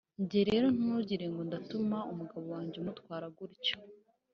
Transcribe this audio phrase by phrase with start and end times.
[0.21, 3.75] njye rero ntugirengo ndatuma umugabo wanjye umutwara gutyo.